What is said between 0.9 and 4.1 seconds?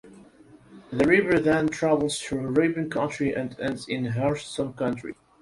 river then travels through Rabun County and ends in